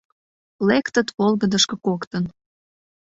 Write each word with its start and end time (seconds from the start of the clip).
Лектыт 0.67 1.07
волгыдышко 1.17 1.75
коктын. 1.85 2.25